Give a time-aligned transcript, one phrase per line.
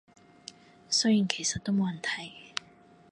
[0.89, 2.31] 雖然其實都冇人睇